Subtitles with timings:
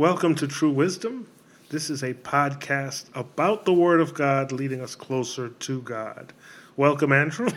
[0.00, 1.28] Welcome to True Wisdom.
[1.68, 6.32] This is a podcast about the Word of God leading us closer to God.
[6.78, 7.50] Welcome, Andrew.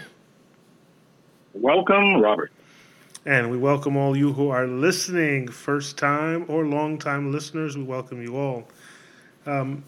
[1.54, 2.52] Welcome, Robert.
[3.26, 7.78] And we welcome all you who are listening, first time or long time listeners.
[7.78, 8.68] We welcome you all.
[9.46, 9.86] Um,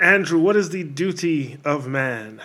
[0.00, 2.42] Andrew, what is the duty of man?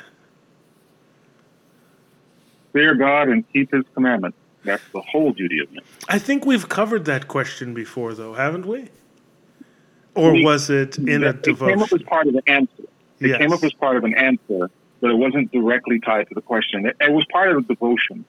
[2.71, 4.37] Fear God and keep his commandments.
[4.63, 5.83] That's the whole duty of man.
[6.07, 8.89] I think we've covered that question before, though, haven't we?
[10.13, 11.69] Or we, was it in a devotion?
[11.69, 12.83] It came up as part of an answer.
[13.19, 13.37] It yes.
[13.37, 16.85] came up as part of an answer, but it wasn't directly tied to the question.
[16.85, 18.25] It, it was part of the devotion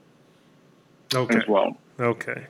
[1.15, 1.37] okay.
[1.37, 1.77] as well.
[1.99, 2.47] Okay.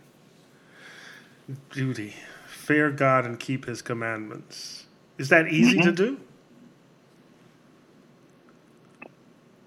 [1.71, 2.15] Duty.
[2.47, 4.87] Fear God and keep his commandments.
[5.19, 5.91] Is that easy mm-hmm.
[5.91, 6.21] to do?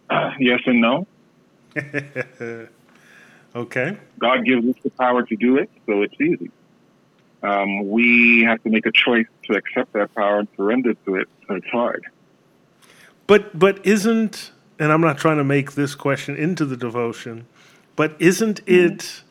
[0.10, 1.08] Uh, yes and no.
[3.56, 3.98] okay.
[4.20, 6.52] God gives us the power to do it, so it's easy.
[7.44, 11.28] Um, we have to make a choice to accept that power and surrender to it,
[11.48, 12.06] so it's hard.
[13.28, 17.48] But but isn't and I'm not trying to make this question into the devotion,
[17.96, 18.94] but isn't mm-hmm.
[18.94, 19.24] it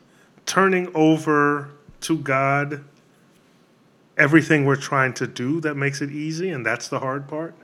[0.47, 1.71] turning over
[2.03, 2.85] to God
[4.17, 7.55] everything we're trying to do that makes it easy and that's the hard part?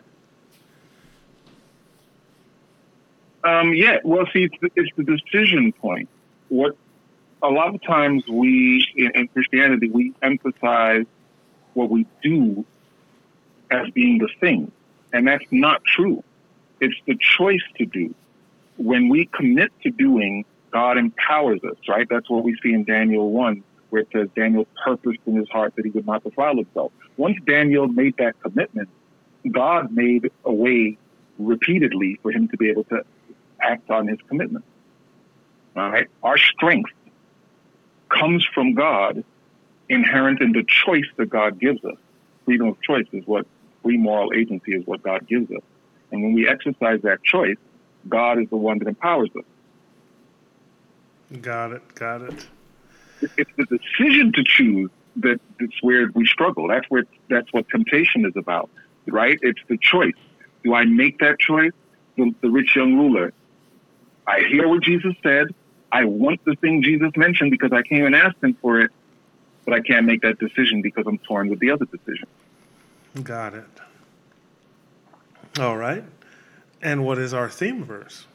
[3.42, 6.08] Um, yeah, well, see, it's the, it's the decision point.
[6.50, 6.76] What
[7.42, 11.06] a lot of times we in, in Christianity we emphasize
[11.74, 12.66] what we do
[13.70, 14.70] as being the thing,
[15.12, 16.22] and that's not true.
[16.80, 18.14] It's the choice to do.
[18.76, 21.76] When we commit to doing, God empowers us.
[21.88, 22.06] Right?
[22.10, 25.74] That's what we see in Daniel one, where it says Daniel purposed in his heart
[25.76, 26.92] that he would not defile himself.
[27.16, 28.88] Once Daniel made that commitment,
[29.50, 30.98] God made a way
[31.38, 33.02] repeatedly for him to be able to
[33.60, 34.64] act on his commitment.
[35.76, 36.08] All right?
[36.22, 36.90] Our strength
[38.08, 39.24] comes from God,
[39.88, 41.96] inherent in the choice that God gives us.
[42.44, 43.46] Freedom of choice is what
[43.82, 45.62] free moral agency is what God gives us.
[46.10, 47.56] And when we exercise that choice,
[48.08, 49.44] God is the one that empowers us.
[51.40, 51.94] Got it.
[51.94, 52.46] Got it.
[53.36, 56.66] It's the decision to choose that that's where we struggle.
[56.68, 58.70] That's where that's what temptation is about,
[59.06, 59.38] right?
[59.42, 60.14] It's the choice.
[60.64, 61.72] Do I make that choice?
[62.16, 63.32] The, the rich young ruler
[64.26, 65.48] I hear what Jesus said.
[65.92, 68.90] I want the thing Jesus mentioned because I came and asked him for it,
[69.64, 72.28] but I can't make that decision because I'm torn with the other decision.
[73.22, 73.64] Got it.
[75.58, 76.04] All right.
[76.80, 78.26] And what is our theme verse?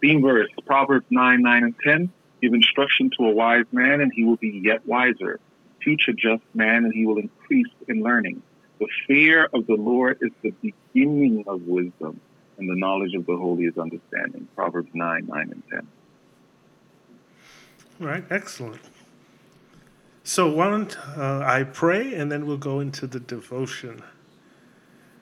[0.00, 2.12] Theme verse Proverbs 9, 9, and 10.
[2.40, 5.40] Give instruction to a wise man, and he will be yet wiser.
[5.82, 8.42] Teach a just man, and he will increase in learning.
[8.80, 12.20] The fear of the Lord is the beginning of wisdom
[12.58, 14.48] and the knowledge of the holy is understanding.
[14.54, 15.86] Proverbs 9, 9, and 10.
[18.04, 18.82] All right, excellent.
[20.24, 24.02] So why don't uh, I pray and then we'll go into the devotion.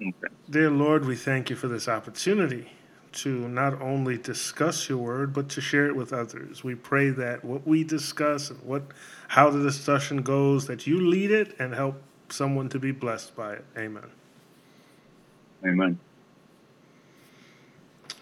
[0.00, 0.34] Okay.
[0.50, 2.72] Dear Lord, we thank you for this opportunity
[3.12, 6.64] to not only discuss your word but to share it with others.
[6.64, 8.82] We pray that what we discuss and what
[9.28, 13.52] how the discussion goes that you lead it and help someone to be blessed by
[13.52, 13.64] it.
[13.78, 14.10] Amen.
[15.64, 16.00] Amen.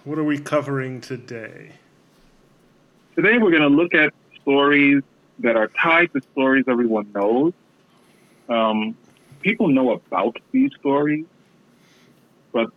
[0.05, 1.73] What are we covering today?
[3.17, 4.13] Today we're going to look at
[4.43, 5.03] stories
[5.41, 7.53] that are tied to stories everyone knows.
[8.49, 8.97] Um,
[9.41, 11.25] people know about these stories,
[12.53, 12.69] but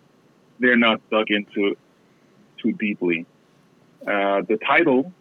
[0.59, 1.75] they're not dug into
[2.57, 3.25] too deeply.
[4.01, 5.11] Uh, the title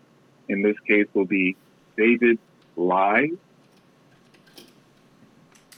[0.48, 1.56] in this case will be
[1.96, 2.40] David's
[2.76, 3.30] Lies,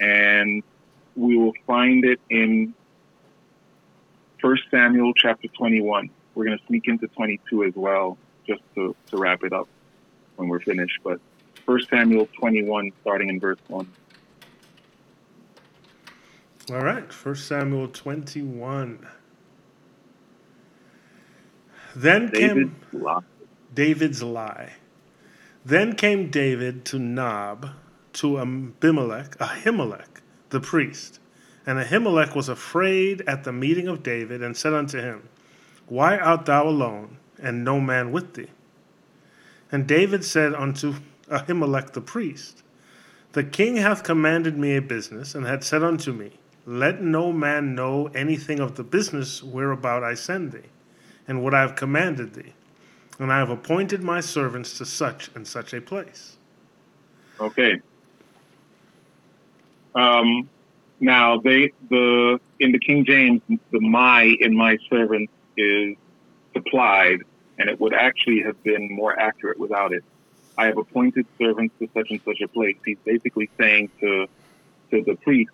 [0.00, 0.62] and
[1.16, 2.74] we will find it in
[4.40, 6.10] First Samuel chapter 21.
[6.34, 9.68] We're going to sneak into 22 as well, just to, to wrap it up
[10.36, 10.98] when we're finished.
[11.02, 11.20] But
[11.66, 13.88] First Samuel 21, starting in verse 1.
[16.70, 19.06] All right, First Samuel 21.
[21.96, 23.20] Then David's came lie.
[23.74, 24.72] David's lie.
[25.64, 27.70] Then came David to Nob,
[28.14, 30.20] to Abimelech, Ahimelech,
[30.50, 31.20] the priest
[31.66, 35.28] and Ahimelech was afraid at the meeting of David, and said unto him,
[35.86, 38.48] Why art thou alone, and no man with thee?
[39.74, 40.94] And David said unto
[41.28, 42.62] Ahimelech the priest,
[43.32, 46.30] The king hath commanded me a business, and hath said unto me,
[46.64, 50.70] Let no man know anything of the business whereabout I send thee,
[51.26, 52.52] and what I have commanded thee.
[53.18, 56.36] And I have appointed my servants to such and such a place.
[57.40, 57.80] Okay.
[59.96, 60.48] Um,
[61.00, 63.40] now, they the in the King James,
[63.72, 65.96] the my in my servant is
[66.52, 67.22] supplied,
[67.58, 70.04] and it would actually have been more accurate without it.
[70.56, 72.76] I have appointed servants to such and such a place.
[72.84, 74.26] He's basically saying to
[74.90, 75.50] to the priest,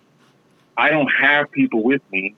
[0.77, 2.35] I don't have people with me.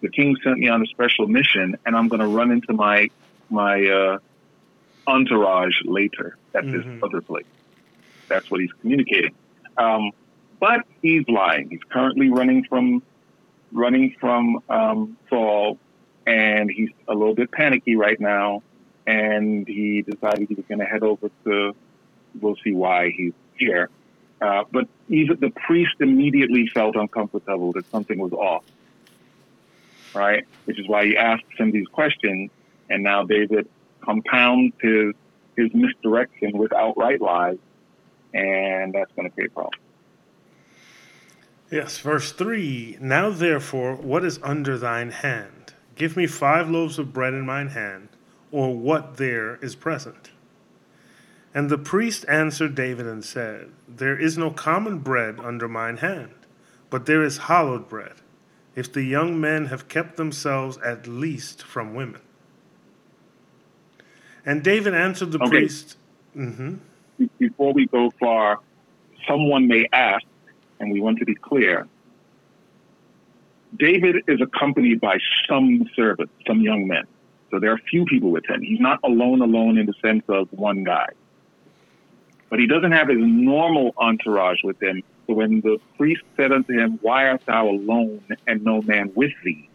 [0.00, 3.10] The king sent me on a special mission, and I'm going to run into my
[3.50, 4.18] my uh,
[5.06, 6.94] entourage later at mm-hmm.
[6.94, 7.46] this other place.
[8.28, 9.34] That's what he's communicating.
[9.76, 10.10] Um,
[10.58, 11.70] but he's lying.
[11.70, 13.02] He's currently running from
[13.72, 15.78] running from um, Saul,
[16.26, 18.62] and he's a little bit panicky right now.
[19.06, 21.74] And he decided he was going to head over to.
[22.40, 23.88] We'll see why he's here.
[24.40, 28.64] Uh, but even the priest immediately felt uncomfortable that something was off,
[30.14, 30.44] right?
[30.66, 32.50] Which is why he asks him these questions,
[32.90, 33.68] and now David
[34.02, 35.14] compounds his
[35.56, 37.56] his misdirection with outright lies,
[38.34, 39.82] and that's going to create problems.
[41.70, 45.74] Yes, verse 3 Now therefore, what is under thine hand?
[45.96, 48.08] Give me five loaves of bread in mine hand,
[48.56, 50.30] or what there is present.
[51.54, 56.32] And the priest answered David and said, There is no common bread under mine hand,
[56.88, 58.14] but there is hallowed bread,
[58.74, 62.22] if the young men have kept themselves at least from women.
[64.46, 65.50] And David answered the okay.
[65.50, 65.98] priest.
[66.34, 66.76] Mm-hmm.
[67.38, 68.60] Before we go far,
[69.28, 70.24] someone may ask,
[70.80, 71.86] and we want to be clear
[73.78, 77.04] David is accompanied by some servants, some young men.
[77.50, 78.60] So there are few people with him.
[78.62, 81.08] He's not alone, alone in the sense of one guy
[82.48, 85.02] but he doesn't have his normal entourage with him.
[85.26, 89.32] So when the priest said unto him, Why art thou alone and no man with
[89.44, 89.68] thee?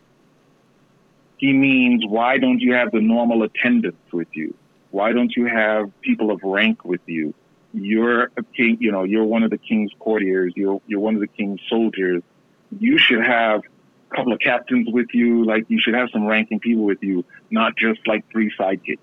[1.37, 4.55] He means, Why don't you have the normal attendants with you?
[4.91, 7.33] Why don't you have people of rank with you?
[7.73, 11.21] You're a king, you know, you're one of the king's courtiers, you're, you're one of
[11.21, 12.21] the king's soldiers.
[12.79, 13.63] You should have
[14.15, 17.75] couple of captains with you, like you should have some ranking people with you, not
[17.75, 18.99] just like three sidekicks.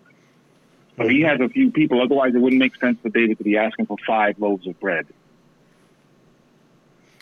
[0.97, 2.03] So he has a few people.
[2.03, 5.07] Otherwise, it wouldn't make sense for David to be asking for five loaves of bread,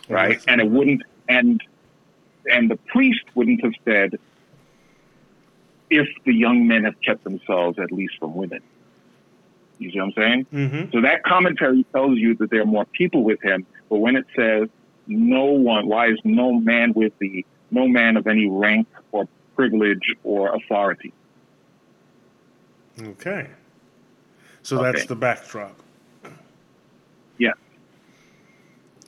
[0.08, 0.42] right?
[0.48, 1.62] And it wouldn't, and
[2.50, 4.18] and the priest wouldn't have said
[5.90, 8.62] if the young men have kept themselves at least from women.
[9.78, 10.46] You see what I'm saying?
[10.52, 10.90] Mm-hmm.
[10.92, 13.66] So that commentary tells you that there are more people with him.
[13.90, 14.68] But when it says
[15.06, 17.44] no one, why is no man with thee?
[17.70, 21.12] No man of any rank or privilege or authority.
[23.00, 23.48] Okay.
[24.62, 24.92] So okay.
[24.92, 25.78] that's the backdrop.
[27.38, 27.52] Yeah.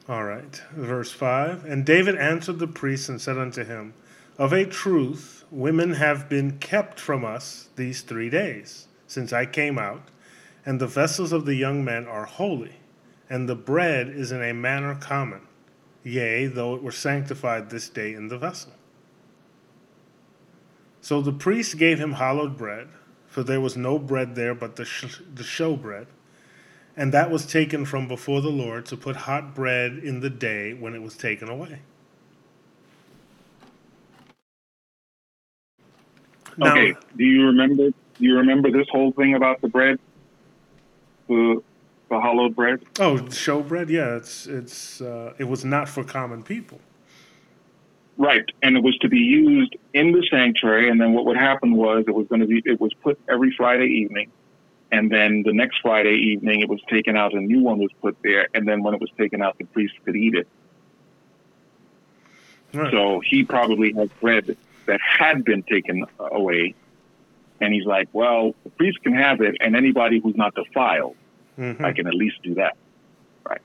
[0.08, 0.62] All right.
[0.72, 3.94] Verse 5 And David answered the priest and said unto him,
[4.38, 9.78] Of a truth, women have been kept from us these three days, since I came
[9.78, 10.08] out,
[10.64, 12.76] and the vessels of the young men are holy,
[13.30, 15.47] and the bread is in a manner common,
[16.08, 18.72] yea, though it were sanctified this day in the vessel.
[21.00, 22.88] So the priest gave him hallowed bread
[23.28, 26.06] for there was no bread there but the, sh- the show bread.
[26.96, 30.74] And that was taken from before the Lord to put hot bread in the day
[30.74, 31.80] when it was taken away.
[36.56, 36.94] Now, okay.
[37.16, 37.90] Do you remember?
[37.90, 40.00] Do you remember this whole thing about the bread,
[42.08, 42.80] the hollowed bread?
[42.98, 43.90] Oh, show bread.
[43.90, 46.80] Yeah, it's it's uh, it was not for common people.
[48.16, 50.90] Right, and it was to be used in the sanctuary.
[50.90, 53.52] And then what would happen was it was going to be it was put every
[53.56, 54.30] Friday evening,
[54.90, 57.34] and then the next Friday evening it was taken out.
[57.34, 59.94] A new one was put there, and then when it was taken out, the priest
[60.04, 60.48] could eat it.
[62.74, 62.90] Right.
[62.90, 64.56] So he probably had bread
[64.86, 66.74] that had been taken away,
[67.60, 71.14] and he's like, "Well, the priest can have it, and anybody who's not defiled,
[71.58, 71.84] mm-hmm.
[71.84, 72.76] I can at least do that."
[73.48, 73.60] Right.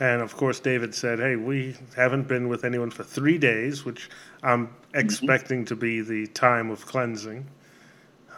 [0.00, 4.10] And of course, David said, Hey, we haven't been with anyone for three days, which
[4.42, 4.98] I'm mm-hmm.
[4.98, 7.46] expecting to be the time of cleansing.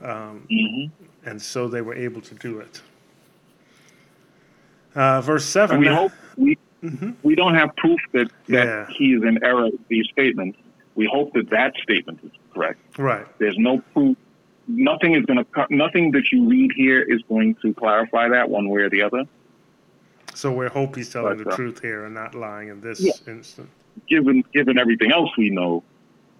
[0.03, 1.29] Um, mm-hmm.
[1.29, 2.83] And so they were able to do it.
[4.95, 5.77] Uh, verse 7.
[5.77, 7.11] And we hope we, mm-hmm.
[7.23, 8.87] we don't have proof that, that yeah.
[8.97, 10.59] he is in error with these statements.
[10.95, 12.81] We hope that that statement is correct.
[12.99, 13.27] Right.
[13.39, 14.17] There's no proof.
[14.69, 18.69] Nothing is going to, nothing that you read here is going to clarify that one
[18.69, 19.25] way or the other.
[20.35, 23.01] So we hope he's telling but, the uh, truth here and not lying in this
[23.01, 23.13] yeah.
[23.27, 23.71] instant.
[24.09, 25.83] Given given everything else we know,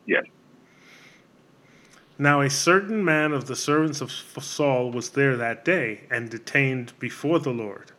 [0.05, 0.25] yes.
[2.19, 6.93] Now a certain man of the servants of Saul was there that day and detained
[6.99, 7.93] before the Lord,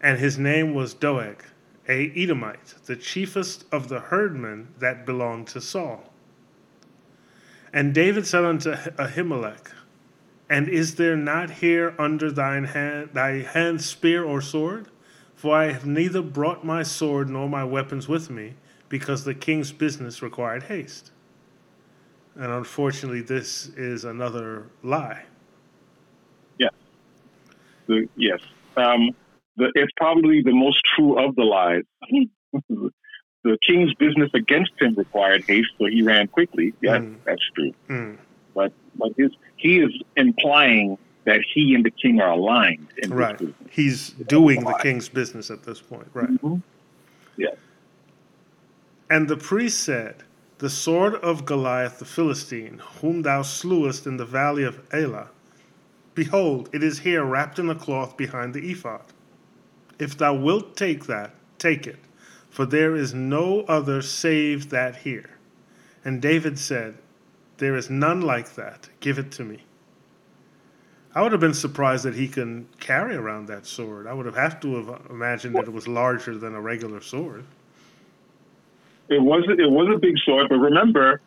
[0.00, 1.44] and his name was Doeg,
[1.88, 6.09] a Edomite, the chiefest of the herdmen that belonged to Saul.
[7.72, 9.72] And David said unto Ahimelech,
[10.48, 14.88] And is there not here under thine hand thy hand spear or sword?
[15.36, 18.54] For I have neither brought my sword nor my weapons with me,
[18.88, 21.12] because the king's business required haste.
[22.34, 25.22] And unfortunately, this is another lie.
[26.58, 26.72] Yes.
[27.86, 28.40] The, yes.
[28.76, 29.10] Um,
[29.56, 31.84] the, it's probably the most true of the lies.
[33.42, 36.74] the king's business against him required haste, so he ran quickly.
[36.80, 37.16] Yes, mm.
[37.24, 37.72] that's true.
[37.88, 38.18] Mm.
[38.54, 42.86] But but his he is implying that he and the king are aligned.
[43.08, 43.40] right.
[43.70, 46.08] He's doing the king's business at this point.
[46.14, 46.28] Right.
[46.28, 46.56] Mm-hmm.
[47.36, 47.56] Yes.
[49.10, 50.22] And the priest said,
[50.58, 55.28] The sword of Goliath the Philistine, whom thou slewest in the valley of Elah,
[56.14, 59.04] behold, it is here wrapped in a cloth behind the ephod.
[59.98, 61.98] If thou wilt take that, take it,
[62.50, 65.30] for there is no other save that here.
[66.04, 66.98] And David said,
[67.58, 68.88] There is none like that.
[68.98, 69.62] Give it to me.
[71.14, 74.06] I would have been surprised that he can carry around that sword.
[74.06, 77.44] I would have had to have imagined that it was larger than a regular sword.
[79.08, 81.20] It was it was a big sword, but remember,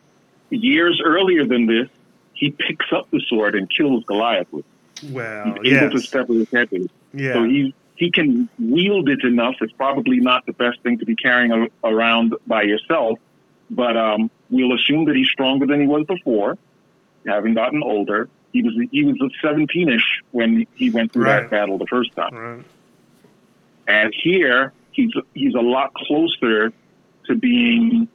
[0.48, 1.88] years earlier than this,
[2.32, 4.64] he picks up the sword and kills Goliath with.
[5.02, 5.10] It.
[5.10, 6.88] Well, he's able to step with his head.
[7.12, 7.34] Yeah.
[7.34, 9.56] So he he can wield it enough.
[9.60, 13.18] It's probably not the best thing to be carrying a, around by yourself,
[13.70, 16.58] but um, we'll assume that he's stronger than he was before,
[17.26, 18.28] having gotten older.
[18.52, 21.42] He was he was 17ish when he went through right.
[21.42, 22.64] that battle the first time, right.
[23.88, 26.72] and here he's he's a lot closer
[27.26, 28.08] to being.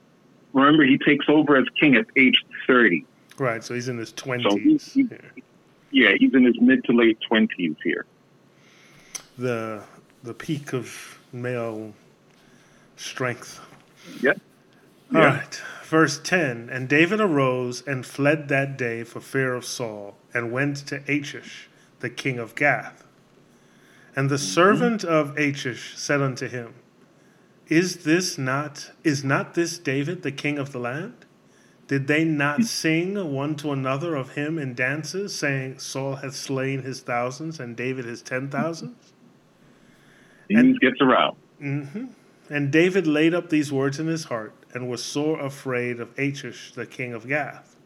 [0.53, 3.05] Remember, he takes over as king at age 30.
[3.38, 4.50] Right, so he's in his 20s.
[4.50, 5.43] So he, he,
[5.91, 8.05] yeah, he's in his mid to late 20s here
[9.39, 9.84] the
[10.24, 11.93] the peak of male
[12.98, 13.60] strength.
[14.22, 14.39] Yep.
[15.15, 15.27] All yeah.
[15.27, 15.62] right.
[15.84, 20.77] Verse 10 And David arose and fled that day for fear of Saul, and went
[20.88, 21.69] to Achish,
[22.00, 23.05] the king of Gath.
[24.15, 24.43] And the mm-hmm.
[24.43, 26.74] servant of Achish said unto him,
[27.67, 31.25] Is this not is not this David the king of the land?
[31.88, 36.84] Did they not sing one to another of him in dances, saying, Saul hath slain
[36.84, 39.12] his thousands and David his ten thousands?
[40.50, 41.38] He and, gets around.
[41.62, 42.06] Mm-hmm.
[42.50, 46.74] And David laid up these words in his heart and was sore afraid of Achish,
[46.74, 47.77] the king of Gath.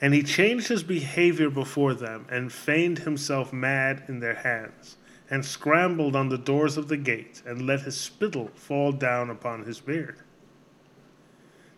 [0.00, 4.96] And he changed his behavior before them and feigned himself mad in their hands,
[5.28, 9.64] and scrambled on the doors of the gate, and let his spittle fall down upon
[9.64, 10.18] his beard.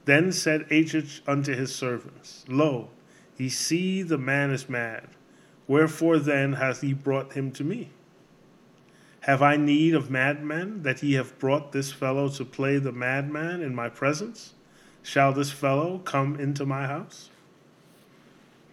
[0.04, 2.90] Then said Achish unto his servants, Lo,
[3.38, 5.08] ye see the man is mad.
[5.66, 7.90] Wherefore then hath he brought him to me?
[9.30, 13.62] Have I need of madmen, that ye have brought this fellow to play the madman
[13.62, 14.54] in my presence?
[15.04, 17.30] Shall this fellow come into my house?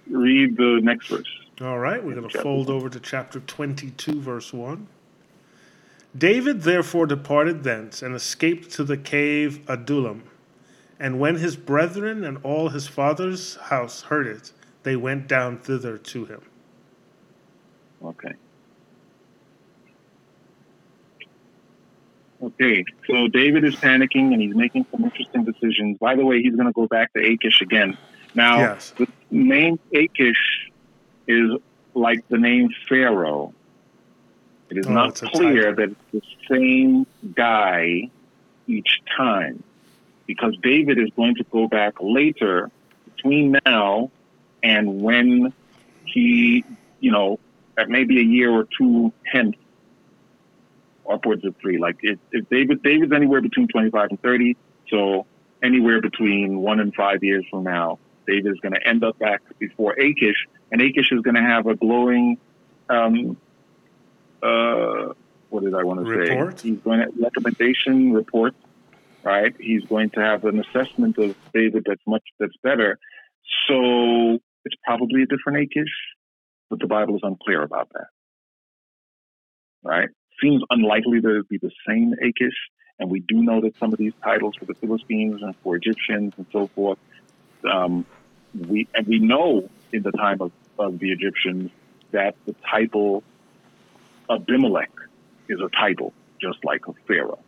[0.09, 1.29] Read the next verse.
[1.61, 4.87] All right, we're going to fold over to chapter 22, verse 1.
[6.17, 10.23] David therefore departed thence and escaped to the cave Adullam.
[10.99, 15.99] And when his brethren and all his father's house heard it, they went down thither
[15.99, 16.41] to him.
[18.03, 18.33] Okay.
[22.41, 25.97] Okay, so David is panicking and he's making some interesting decisions.
[25.97, 27.97] By the way, he's going to go back to Achish again.
[28.35, 28.93] Now, yes.
[28.97, 30.71] the name Achish
[31.27, 31.51] is
[31.95, 33.53] like the name Pharaoh.
[34.69, 38.09] It is oh, not clear that it's the same guy
[38.67, 39.63] each time
[40.27, 42.69] because David is going to go back later
[43.05, 44.11] between now
[44.61, 45.53] and when
[46.05, 46.63] he,
[46.99, 47.39] you know,
[47.77, 49.55] at maybe a year or two hence
[51.11, 51.77] upwards of three.
[51.77, 54.57] Like if, if David David's anywhere between 25 and 30,
[54.89, 55.25] so
[55.63, 59.41] anywhere between one and five years from now, David is going to end up back
[59.57, 62.37] before Achish, and Achish is going to have a glowing,
[62.89, 63.37] um,
[64.43, 65.13] uh,
[65.49, 66.59] what did I want to report?
[66.59, 66.69] say?
[66.69, 68.53] He's going to recommendation report,
[69.23, 69.55] right?
[69.59, 72.99] He's going to have an assessment of David that's much that's better.
[73.67, 75.93] So it's probably a different Achish,
[76.69, 78.07] but the Bible is unclear about that,
[79.83, 80.09] right?
[80.41, 82.55] Seems unlikely that it would be the same Achish.
[82.99, 86.33] And we do know that some of these titles for the Philistines and for Egyptians
[86.37, 86.97] and so forth,
[87.69, 88.05] um,
[88.67, 91.71] we and we know in the time of, of the Egyptians
[92.11, 93.23] that the title
[94.29, 94.91] Abimelech
[95.47, 97.39] is a title just like a Pharaoh,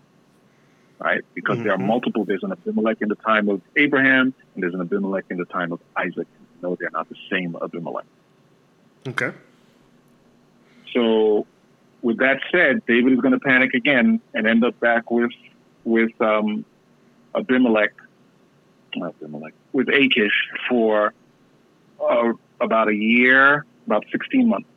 [1.00, 1.22] right?
[1.34, 1.64] Because mm-hmm.
[1.64, 1.88] there are mm-hmm.
[1.88, 2.26] multiple.
[2.26, 5.72] There's an Abimelech in the time of Abraham, and there's an Abimelech in the time
[5.72, 6.28] of Isaac.
[6.62, 8.06] No, they're not the same Abimelech.
[9.08, 9.32] Okay.
[10.94, 11.46] So
[12.02, 15.32] with that said, David is going to panic again and end up back with
[15.84, 16.66] with um,
[17.36, 17.94] Abimelech,
[18.96, 21.14] not Abimelech, with Achish for
[22.02, 24.68] uh, about a year, about 16 months.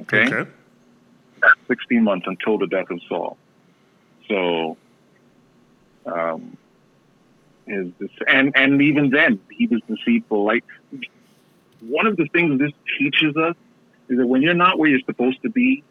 [0.00, 0.26] Okay?
[0.26, 0.50] okay.
[1.68, 3.36] 16 months until the death of Saul.
[4.28, 4.76] So,
[6.06, 6.56] um,
[7.66, 7.92] his,
[8.26, 10.44] and, and even then, he was deceitful.
[10.44, 10.64] Like,
[11.80, 13.56] one of the things this teaches us
[14.08, 15.82] is that when you're not where you're supposed to be,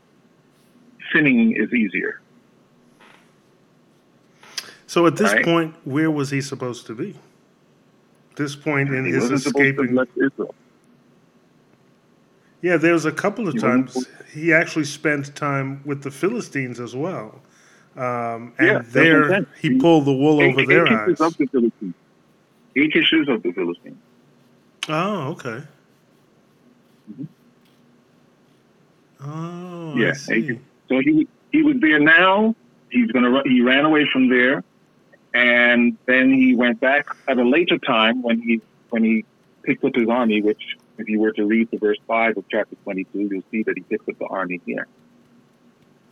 [1.11, 2.21] sinning is easier.
[4.87, 5.43] So at this right?
[5.43, 7.15] point, where was he supposed to be?
[8.35, 9.97] This point in he his escaping.
[12.61, 16.79] Yeah, there was a couple of he times he actually spent time with the Philistines
[16.79, 17.41] as well.
[17.95, 21.21] Um, and yeah, there he pulled the wool over eight, their eight eyes.
[21.21, 21.93] Of the Philistines.
[22.75, 23.97] Of the Philistines.
[24.89, 25.63] Oh, okay.
[27.11, 27.23] Mm-hmm.
[29.95, 30.13] Oh, yeah.
[30.89, 32.55] So he he was there now.
[32.89, 34.63] He's gonna he ran away from there,
[35.33, 39.25] and then he went back at a later time when he when he
[39.63, 40.41] picked up his army.
[40.41, 40.61] Which,
[40.97, 43.75] if you were to read the verse five of chapter twenty two, you'll see that
[43.75, 44.87] he picked up the army here.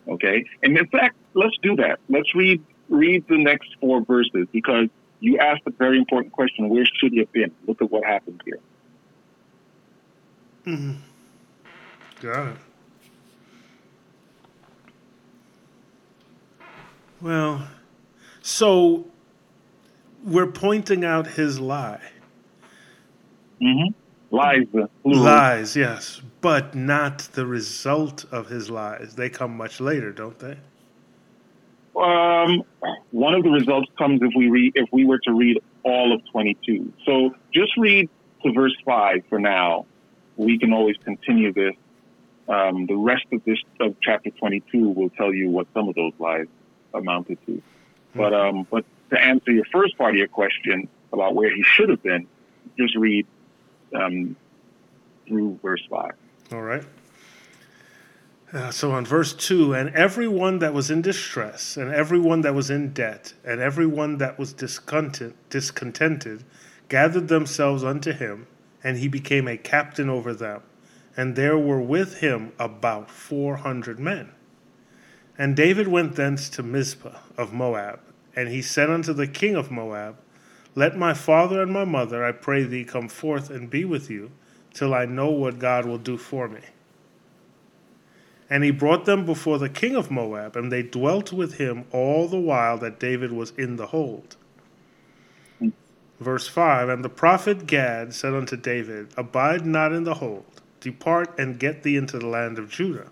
[0.07, 1.99] Okay, and in fact, let's do that.
[2.09, 4.87] Let's read read the next four verses because
[5.19, 7.51] you asked a very important question: Where should he have been?
[7.67, 8.59] Look at what happened here.
[10.65, 10.93] Mm-hmm.
[12.21, 12.57] Got it.
[17.23, 17.67] Well,
[18.43, 19.07] so
[20.23, 22.01] we're pointing out his lie.
[23.59, 24.35] Mm-hmm.
[24.35, 24.67] Lies.
[25.03, 29.15] Lies, yes but not the result of his lies.
[29.15, 30.57] They come much later, don't they?
[31.95, 32.63] Um,
[33.11, 36.21] one of the results comes if we read if we were to read all of
[36.31, 36.91] 22.
[37.05, 38.09] So just read
[38.43, 39.85] to verse five for now.
[40.35, 41.75] We can always continue this.
[42.49, 46.11] Um, the rest of this of chapter 22 will tell you what some of those
[46.19, 46.47] lies
[46.93, 47.51] amounted to.
[47.51, 48.19] Mm-hmm.
[48.19, 51.89] But um, but to answer your first part of your question about where he should
[51.89, 52.27] have been,
[52.77, 53.25] just read
[53.95, 54.35] um,
[55.27, 56.13] through verse five.
[56.51, 56.83] All right.
[58.51, 62.69] Uh, so on verse 2 and everyone that was in distress, and everyone that was
[62.69, 66.43] in debt, and everyone that was discontent, discontented,
[66.87, 68.45] gathered themselves unto him,
[68.83, 70.61] and he became a captain over them.
[71.17, 74.29] And there were with him about four hundred men.
[75.37, 77.99] And David went thence to Mizpah of Moab,
[78.35, 80.17] and he said unto the king of Moab,
[80.75, 84.31] Let my father and my mother, I pray thee, come forth and be with you
[84.73, 86.61] till I know what God will do for me.
[88.49, 92.27] And he brought them before the king of Moab, and they dwelt with him all
[92.27, 94.35] the while that David was in the hold.
[96.19, 100.45] Verse 5 And the prophet Gad said unto David, Abide not in the hold,
[100.79, 103.07] depart and get thee into the land of Judah.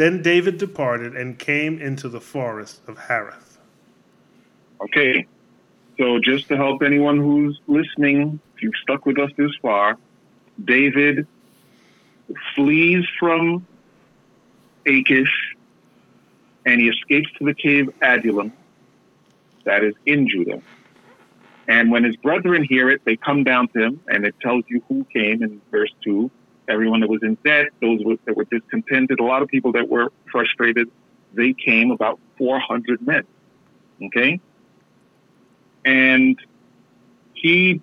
[0.00, 3.58] Then David departed and came into the forest of Hareth.
[4.80, 5.26] Okay,
[5.98, 9.98] so just to help anyone who's listening if you've stuck with us this far,
[10.64, 11.26] David
[12.56, 13.66] flees from
[14.86, 15.54] Achish
[16.64, 18.54] and he escapes to the cave Adullam,
[19.64, 20.62] that is in Judah.
[21.68, 24.82] And when his brethren hear it, they come down to him, and it tells you
[24.88, 26.30] who came in verse 2.
[26.70, 30.12] Everyone that was in debt, those that were discontented, a lot of people that were
[30.30, 30.88] frustrated,
[31.34, 33.24] they came about 400 men.
[34.02, 34.40] Okay?
[35.84, 36.38] And
[37.34, 37.80] he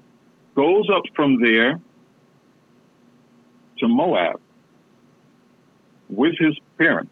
[0.56, 1.80] goes up from there
[3.80, 4.40] to Moab
[6.10, 7.12] with his parents.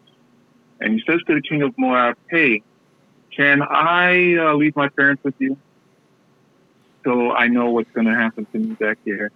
[0.80, 2.62] And he says to the king of Moab, Hey,
[3.36, 5.56] can I uh, leave my parents with you?
[7.04, 9.30] So I know what's going to happen to me back here.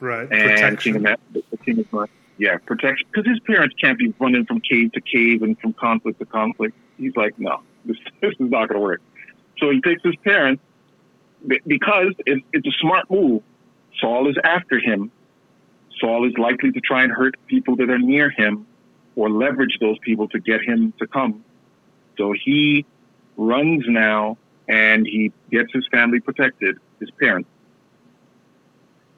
[0.00, 0.28] Right.
[0.30, 0.92] And protection.
[0.94, 1.18] King of,
[1.50, 3.06] the king of Moab, yeah, protection.
[3.12, 6.76] Because his parents can't be running from cave to cave and from conflict to conflict.
[6.98, 9.00] He's like, no, this, this is not going to work.
[9.58, 10.62] So he takes his parents
[11.66, 13.42] because it's a smart move.
[14.00, 15.10] Saul is after him.
[16.00, 18.66] Saul is likely to try and hurt people that are near him
[19.14, 21.44] or leverage those people to get him to come.
[22.18, 22.84] So he
[23.36, 27.48] runs now and he gets his family protected, his parents.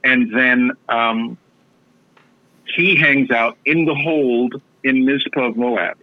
[0.07, 1.37] And then um,
[2.65, 5.97] he hangs out in the hold in Mizpah of Moab.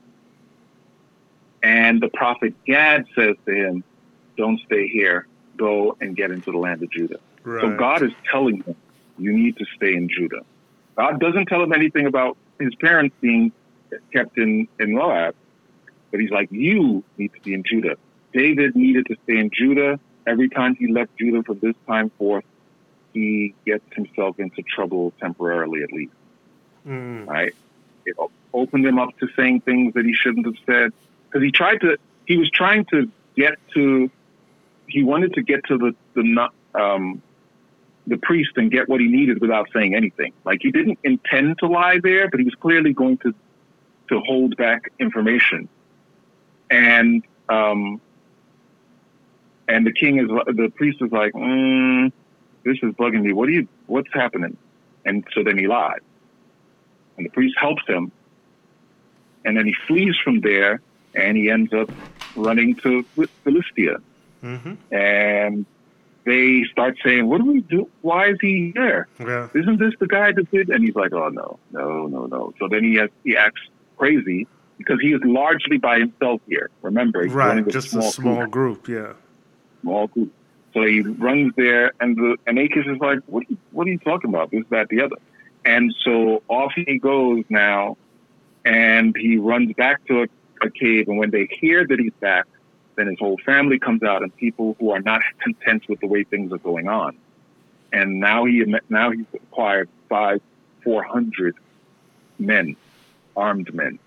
[1.64, 3.84] And the prophet Gad says to him,
[4.38, 5.26] Don't stay here
[5.58, 7.20] go and get into the land of Judah.
[7.44, 7.62] Right.
[7.62, 8.76] So God is telling him,
[9.18, 10.42] you need to stay in Judah.
[10.98, 13.52] God doesn't tell him anything about his parents being
[14.12, 15.36] kept in, in Moab,
[16.12, 17.96] but he's like, you need to be in Judah.
[18.34, 20.00] David needed to stay in Judah.
[20.26, 22.44] Every time he left Judah from this time forth,
[23.14, 26.14] he gets himself into trouble temporarily, at least.
[26.88, 27.28] Mm.
[27.28, 27.54] Right?
[28.06, 28.16] It
[28.54, 30.92] opened him up to saying things that he shouldn't have said
[31.28, 31.98] because he tried to.
[32.26, 34.10] He was trying to get to
[34.88, 36.50] he wanted to get to the the
[36.80, 37.22] um,
[38.08, 40.34] the priest and get what he needed without saying anything.
[40.46, 43.34] Like he didn't intend to lie there, but he was clearly going to
[44.10, 45.70] to hold back information.
[46.70, 48.02] And um,
[49.68, 52.12] and the king is the priest is like, mm,
[52.64, 53.34] this is bugging me.
[53.34, 53.68] What do you?
[53.88, 54.58] What's happening?
[55.06, 56.02] And so then he lied.
[57.18, 58.12] And the priest helps him.
[59.46, 60.82] and then he flees from there,
[61.16, 61.90] and he ends up
[62.36, 63.04] running to
[63.44, 63.98] Philistia.
[64.44, 64.74] Mm-hmm.
[64.94, 65.66] And
[66.26, 67.90] they start saying, "What do we do?
[68.02, 69.08] Why is he here?
[69.20, 69.50] Yeah.
[69.54, 72.68] Isn't this the guy that did?" And he's like, "Oh no, no, no, no." So
[72.70, 73.62] then he has, he acts
[73.98, 74.48] crazy
[74.78, 76.70] because he is largely by himself here.
[76.82, 77.68] Remember, right?
[77.68, 78.84] Just a small, a small group.
[78.84, 79.14] group, yeah.
[79.82, 80.32] Small group.
[80.74, 83.44] So he runs there, and the and Achish is like, "What?
[83.44, 84.52] Are you, what are you talking about?
[84.52, 85.18] This, that, the other."
[85.66, 87.98] And so off he goes now,
[88.66, 90.28] and he runs back to a,
[90.66, 91.08] a cave.
[91.08, 92.46] And when they hear that he's back,
[92.96, 96.24] then his whole family comes out, and people who are not content with the way
[96.24, 97.18] things are going on.
[97.92, 100.42] And now he now he's acquired five,
[100.84, 101.56] four hundred
[102.40, 102.76] men,
[103.38, 104.00] armed men.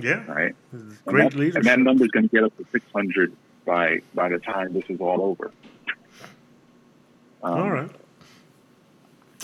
[0.00, 0.56] Yeah, right.
[0.72, 1.56] Great and that, leadership.
[1.56, 3.32] And that number is going to get up to six hundred
[3.64, 5.52] by by the time this is all over.
[7.44, 7.90] Um, all right.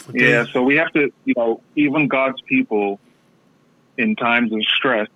[0.09, 0.31] Okay.
[0.31, 2.99] Yeah, so we have to, you know, even God's people
[3.99, 5.09] in times of stress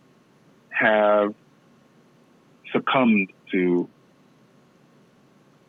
[0.69, 1.35] have
[2.71, 3.89] succumbed to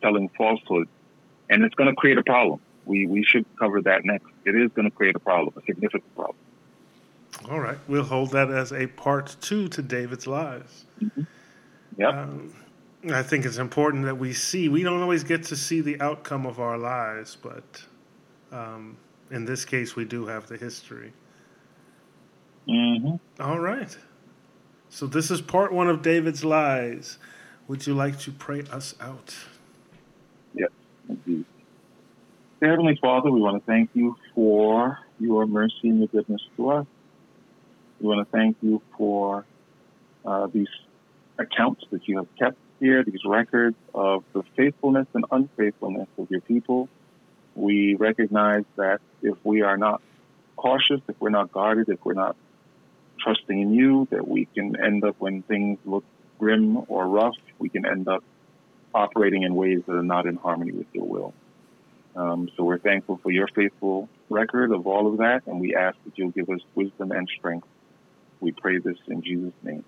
[0.01, 0.89] telling falsehood,
[1.49, 2.59] and it's going to create a problem.
[2.85, 4.27] We we should cover that next.
[4.43, 6.37] It is going to create a problem, a significant problem.
[7.49, 10.85] All right, we'll hold that as a part two to David's lies.
[11.01, 11.23] Mm-hmm.
[11.97, 12.13] Yep.
[12.13, 12.53] Um,
[13.11, 14.67] I think it's important that we see.
[14.67, 17.83] We don't always get to see the outcome of our lives, but
[18.51, 18.97] um,
[19.29, 21.13] in this case, we do have the history.
[22.67, 23.41] Mm-hmm.
[23.41, 23.95] All right.
[24.89, 27.19] So this is part one of David's lies.
[27.67, 29.35] Would you like to pray us out?
[30.53, 30.69] Yes,
[31.09, 31.45] indeed.
[32.61, 36.87] Heavenly Father, we want to thank you for your mercy and your goodness to us.
[37.99, 39.45] We want to thank you for
[40.25, 40.67] uh, these
[41.37, 46.41] accounts that you have kept here, these records of the faithfulness and unfaithfulness of your
[46.41, 46.89] people.
[47.55, 50.01] We recognize that if we are not
[50.55, 52.35] cautious, if we're not guarded, if we're not
[53.19, 56.03] trusting in you, that we can end up when things look
[56.37, 58.23] grim or rough, we can end up
[58.93, 61.33] operating in ways that are not in harmony with your will.
[62.15, 65.97] Um, so we're thankful for your faithful record of all of that, and we ask
[66.05, 67.67] that you'll give us wisdom and strength.
[68.39, 69.83] We pray this in Jesus' name.